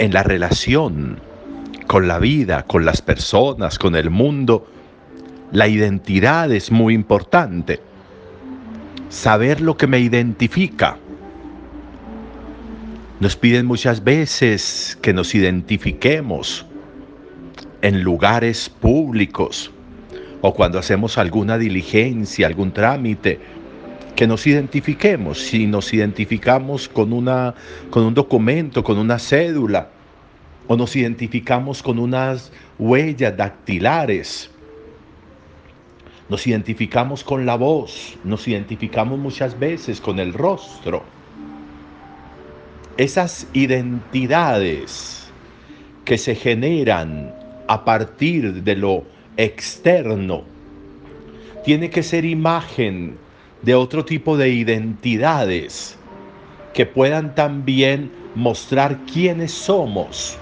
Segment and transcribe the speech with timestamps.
[0.00, 1.20] en la relación
[1.86, 4.66] con la vida, con las personas, con el mundo,
[5.52, 7.80] la identidad es muy importante.
[9.10, 10.96] Saber lo que me identifica.
[13.20, 16.64] Nos piden muchas veces que nos identifiquemos
[17.82, 19.70] en lugares públicos
[20.40, 23.38] o cuando hacemos alguna diligencia, algún trámite,
[24.20, 25.38] que nos identifiquemos.
[25.40, 27.54] Si nos identificamos con, una,
[27.88, 29.88] con un documento, con una cédula,
[30.68, 34.50] o nos identificamos con unas huellas dactilares,
[36.28, 41.02] nos identificamos con la voz, nos identificamos muchas veces con el rostro.
[42.98, 45.32] Esas identidades
[46.04, 47.34] que se generan
[47.68, 49.04] a partir de lo
[49.38, 50.44] externo
[51.64, 53.16] tiene que ser imagen
[53.62, 55.98] de otro tipo de identidades
[56.72, 60.38] que puedan también mostrar quiénes somos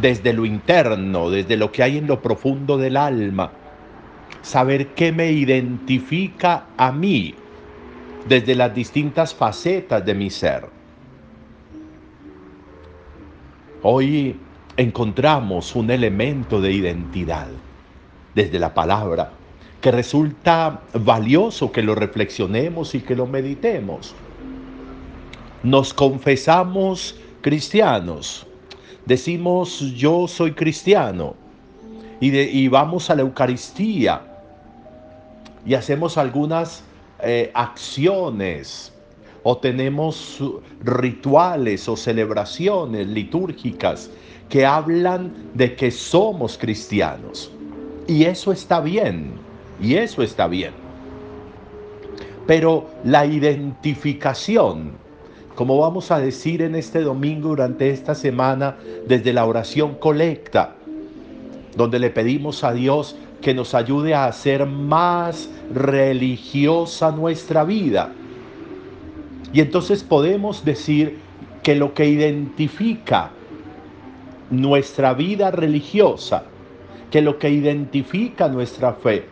[0.00, 3.52] desde lo interno, desde lo que hay en lo profundo del alma
[4.42, 7.34] saber qué me identifica a mí
[8.28, 10.68] desde las distintas facetas de mi ser.
[13.82, 14.36] Hoy
[14.76, 17.48] encontramos un elemento de identidad
[18.34, 19.32] desde la palabra
[19.80, 24.14] que resulta valioso que lo reflexionemos y que lo meditemos.
[25.62, 28.46] Nos confesamos cristianos,
[29.06, 31.34] decimos yo soy cristiano
[32.20, 34.22] y, y vamos a la Eucaristía.
[35.66, 36.84] Y hacemos algunas
[37.22, 38.92] eh, acciones.
[39.42, 40.38] O tenemos
[40.82, 44.10] rituales o celebraciones litúrgicas
[44.50, 47.50] que hablan de que somos cristianos.
[48.06, 49.32] Y eso está bien,
[49.80, 50.72] y eso está bien.
[52.46, 54.92] Pero la identificación,
[55.54, 58.76] como vamos a decir en este domingo durante esta semana
[59.06, 60.74] desde la oración colecta,
[61.76, 68.12] donde le pedimos a Dios que nos ayude a hacer más religiosa nuestra vida.
[69.52, 71.18] Y entonces podemos decir
[71.62, 73.30] que lo que identifica
[74.50, 76.44] nuestra vida religiosa,
[77.10, 79.24] que lo que identifica nuestra fe,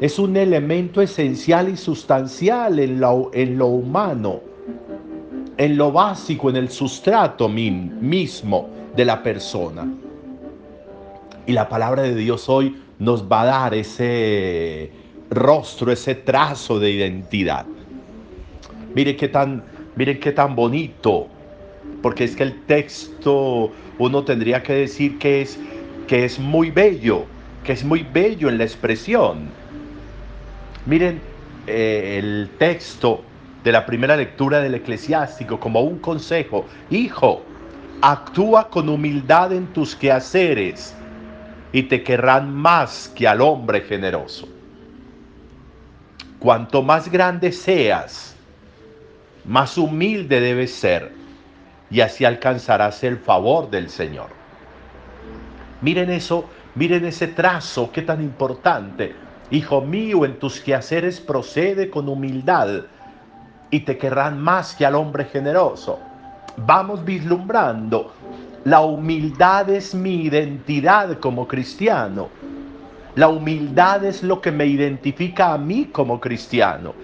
[0.00, 4.40] es un elemento esencial y sustancial en lo, en lo humano,
[5.56, 9.86] en lo básico, en el sustrato mismo de la persona.
[11.46, 14.90] Y la palabra de Dios hoy nos va a dar ese
[15.30, 17.66] rostro, ese trazo de identidad.
[18.94, 19.62] Mire qué tan,
[19.96, 21.28] mire qué tan bonito,
[22.02, 25.58] porque es que el texto uno tendría que decir que es,
[26.06, 27.24] que es muy bello,
[27.62, 29.63] que es muy bello en la expresión.
[30.86, 31.20] Miren
[31.66, 33.22] eh, el texto
[33.62, 36.66] de la primera lectura del eclesiástico como un consejo.
[36.90, 37.42] Hijo,
[38.02, 40.94] actúa con humildad en tus quehaceres
[41.72, 44.46] y te querrán más que al hombre generoso.
[46.38, 48.36] Cuanto más grande seas,
[49.46, 51.12] más humilde debes ser,
[51.90, 54.28] y así alcanzarás el favor del Señor.
[55.80, 59.14] Miren eso, miren ese trazo, qué tan importante.
[59.54, 62.84] Hijo mío, en tus quehaceres procede con humildad,
[63.70, 65.98] y te querrán más que al hombre generoso.
[66.56, 68.12] Vamos vislumbrando
[68.64, 72.30] la humildad es mi identidad como cristiano.
[73.14, 76.94] La humildad es lo que me identifica a mí como cristiano.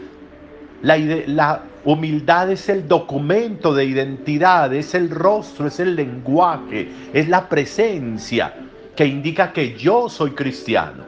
[0.81, 7.47] La, humildad es el documento de identidad, es el rostro, es el lenguaje, es la
[7.47, 8.55] presencia
[8.97, 11.05] que indica que yo soy cristiano.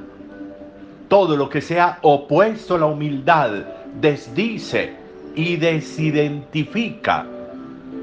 [1.13, 3.51] Todo lo que sea opuesto a la humildad
[4.01, 4.95] desdice
[5.37, 7.27] y desidentifica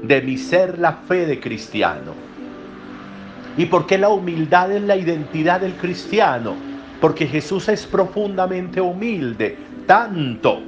[0.04, 2.12] de mi ser la fe de cristiano.
[3.56, 6.54] ¿Y por qué la humildad es la identidad del cristiano?
[7.00, 9.58] Porque Jesús es profundamente humilde,
[9.88, 10.60] tanto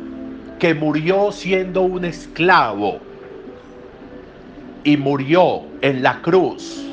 [0.58, 2.98] que murió siendo un esclavo
[4.82, 6.84] y murió en la cruz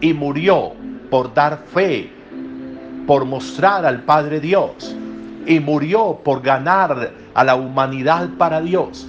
[0.00, 0.72] y murió
[1.08, 2.15] por dar fe,
[3.06, 4.96] por mostrar al Padre Dios
[5.46, 9.06] y murió por ganar a la humanidad para Dios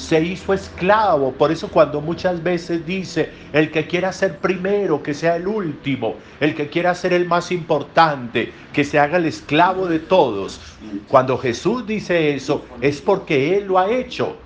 [0.00, 1.32] se hizo esclavo.
[1.32, 6.14] Por eso cuando muchas veces dice, el que quiera ser primero, que sea el último,
[6.40, 10.60] el que quiera ser el más importante, que se haga el esclavo de todos.
[11.06, 14.36] Cuando Jesús dice eso, es porque Él lo ha hecho.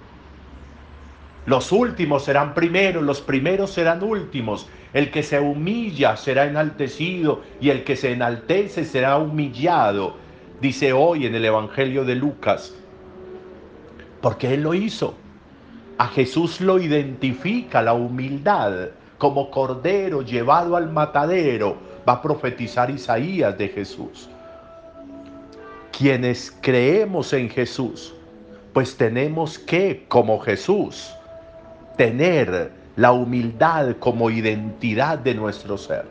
[1.47, 4.67] Los últimos serán primeros, los primeros serán últimos.
[4.93, 10.17] El que se humilla será enaltecido y el que se enaltece será humillado,
[10.61, 12.75] dice hoy en el Evangelio de Lucas.
[14.23, 15.15] Porque Él lo hizo.
[15.99, 18.89] A Jesús lo identifica la humildad
[19.19, 21.77] como cordero llevado al matadero,
[22.09, 24.29] va a profetizar Isaías de Jesús.
[25.97, 28.15] Quienes creemos en Jesús,
[28.73, 31.15] pues tenemos que, como Jesús,
[31.97, 36.05] tener la humildad como identidad de nuestro ser.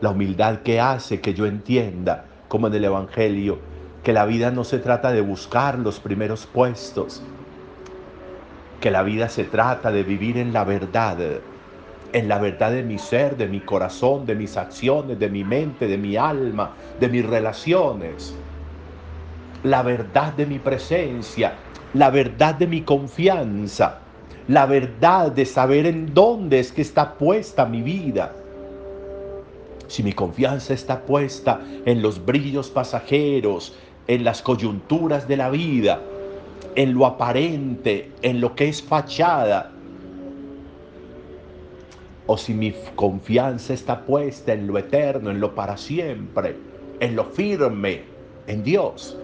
[0.00, 3.58] La humildad que hace que yo entienda, como en el Evangelio,
[4.02, 7.22] que la vida no se trata de buscar los primeros puestos,
[8.80, 11.16] que la vida se trata de vivir en la verdad,
[12.12, 15.86] en la verdad de mi ser, de mi corazón, de mis acciones, de mi mente,
[15.86, 18.34] de mi alma, de mis relaciones,
[19.62, 21.54] la verdad de mi presencia,
[21.94, 24.00] la verdad de mi confianza,
[24.48, 28.32] la verdad de saber en dónde es que está puesta mi vida.
[29.86, 33.76] Si mi confianza está puesta en los brillos pasajeros,
[34.08, 36.00] en las coyunturas de la vida,
[36.74, 39.70] en lo aparente, en lo que es fachada,
[42.26, 46.56] o si mi confianza está puesta en lo eterno, en lo para siempre,
[46.98, 48.02] en lo firme,
[48.48, 49.16] en Dios.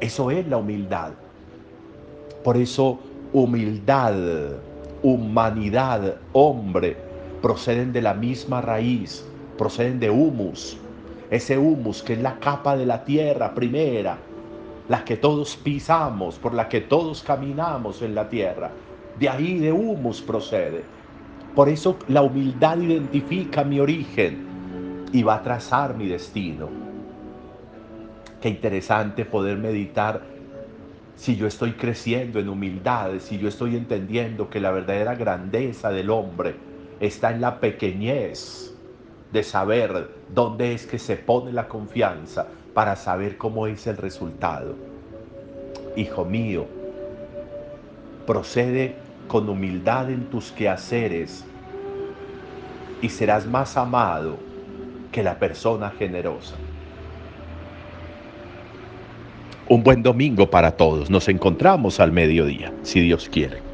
[0.00, 1.12] Eso es la humildad.
[2.48, 2.98] Por eso
[3.34, 4.14] humildad,
[5.02, 6.96] humanidad, hombre,
[7.42, 9.22] proceden de la misma raíz,
[9.58, 10.78] proceden de humus.
[11.28, 14.16] Ese humus que es la capa de la tierra primera,
[14.88, 18.70] la que todos pisamos, por la que todos caminamos en la tierra.
[19.20, 20.84] De ahí de humus procede.
[21.54, 26.70] Por eso la humildad identifica mi origen y va a trazar mi destino.
[28.40, 30.37] Qué interesante poder meditar
[31.18, 36.10] si yo estoy creciendo en humildad, si yo estoy entendiendo que la verdadera grandeza del
[36.10, 36.54] hombre
[37.00, 38.72] está en la pequeñez
[39.32, 44.76] de saber dónde es que se pone la confianza para saber cómo es el resultado.
[45.96, 46.66] Hijo mío,
[48.24, 48.94] procede
[49.26, 51.44] con humildad en tus quehaceres
[53.02, 54.36] y serás más amado
[55.10, 56.54] que la persona generosa.
[59.70, 61.10] Un buen domingo para todos.
[61.10, 63.67] Nos encontramos al mediodía, si Dios quiere.